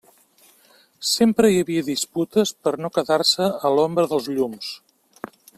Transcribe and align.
Sempre 1.09 1.51
hi 1.55 1.59
havia 1.65 1.83
disputes 1.91 2.55
per 2.65 2.75
no 2.87 2.93
quedar-se 2.97 3.51
a 3.71 3.75
l'ombra 3.77 4.11
dels 4.15 4.35
llums. 4.37 4.75